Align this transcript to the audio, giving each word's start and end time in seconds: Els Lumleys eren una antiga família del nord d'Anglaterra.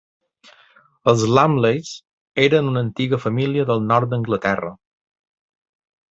Els 1.11 1.25
Lumleys 1.37 1.91
eren 2.43 2.71
una 2.71 2.83
antiga 2.85 3.19
família 3.25 3.67
del 3.73 3.83
nord 3.91 4.11
d'Anglaterra. 4.15 4.71